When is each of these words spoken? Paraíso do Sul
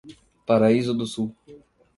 Paraíso 0.47 0.95
do 0.97 1.05
Sul 1.05 1.31